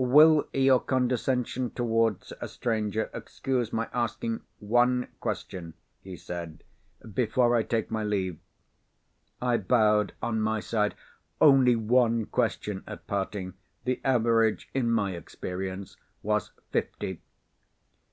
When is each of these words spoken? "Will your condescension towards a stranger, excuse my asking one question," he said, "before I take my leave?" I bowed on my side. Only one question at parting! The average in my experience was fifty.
"Will 0.00 0.46
your 0.52 0.78
condescension 0.78 1.70
towards 1.70 2.32
a 2.40 2.46
stranger, 2.46 3.10
excuse 3.12 3.72
my 3.72 3.88
asking 3.92 4.42
one 4.60 5.08
question," 5.18 5.74
he 6.00 6.16
said, 6.16 6.62
"before 7.14 7.56
I 7.56 7.64
take 7.64 7.90
my 7.90 8.04
leave?" 8.04 8.38
I 9.42 9.56
bowed 9.56 10.12
on 10.22 10.40
my 10.40 10.60
side. 10.60 10.94
Only 11.40 11.74
one 11.74 12.26
question 12.26 12.84
at 12.86 13.08
parting! 13.08 13.54
The 13.82 14.00
average 14.04 14.68
in 14.72 14.88
my 14.88 15.16
experience 15.16 15.96
was 16.22 16.52
fifty. 16.70 17.20